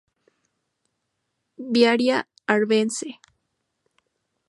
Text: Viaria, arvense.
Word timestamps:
Viaria, 1.77 2.25
arvense. 2.57 3.15